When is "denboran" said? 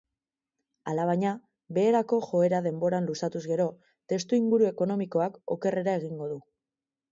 2.69-3.11